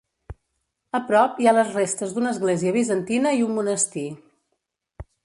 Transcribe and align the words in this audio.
A 0.99 1.01
prop 1.09 1.35
hi 1.43 1.49
ha 1.51 1.53
les 1.57 1.69
restes 1.75 2.15
d'una 2.15 2.31
església 2.37 2.73
bizantina 2.79 3.35
i 3.41 3.45
un 3.49 3.55
monestir. 3.59 4.07